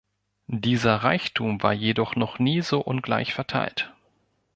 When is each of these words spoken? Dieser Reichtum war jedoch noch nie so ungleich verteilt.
Dieser 0.55 0.95
Reichtum 0.95 1.61
war 1.61 1.73
jedoch 1.73 2.15
noch 2.15 2.39
nie 2.39 2.61
so 2.63 2.79
ungleich 2.81 3.35
verteilt. 3.35 3.93